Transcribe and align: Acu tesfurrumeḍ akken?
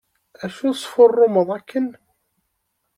Acu 0.45 0.67
tesfurrumeḍ 0.73 1.49
akken? 1.57 1.87